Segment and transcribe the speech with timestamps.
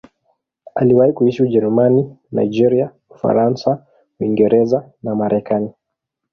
[0.75, 3.85] Aliwahi kuishi Ujerumani, Nigeria, Ufaransa,
[4.19, 5.71] Uingereza na Marekani.